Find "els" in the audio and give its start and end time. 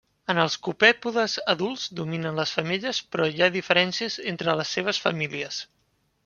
0.43-0.53